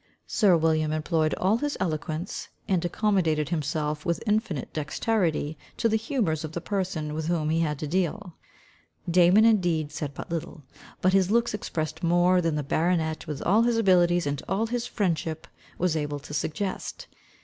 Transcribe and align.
Sir 0.25 0.57
William 0.57 0.91
employed 0.91 1.35
all 1.35 1.57
his 1.57 1.77
eloquence, 1.79 2.49
and 2.67 2.83
accommodated 2.83 3.49
himself 3.49 4.03
with 4.03 4.23
infinite 4.25 4.73
dexterity 4.73 5.59
to 5.77 5.87
the 5.87 5.95
humours 5.95 6.43
of 6.43 6.53
the 6.53 6.59
person 6.59 7.13
with 7.13 7.27
whom 7.27 7.51
he 7.51 7.59
had 7.59 7.77
to 7.77 7.85
deal. 7.87 8.33
Damon 9.07 9.45
indeed 9.45 9.91
said 9.91 10.15
but 10.15 10.31
little, 10.31 10.63
but 11.03 11.13
his 11.13 11.29
looks 11.29 11.53
expressed 11.53 12.01
more, 12.01 12.41
than 12.41 12.55
the 12.55 12.63
baronet, 12.63 13.27
with 13.27 13.43
all 13.43 13.61
his 13.61 13.77
abilities, 13.77 14.25
and 14.25 14.41
all 14.49 14.65
his 14.65 14.87
friendship, 14.87 15.45
was 15.77 15.95
able 15.95 16.17
to 16.17 16.33
suggest. 16.33 17.05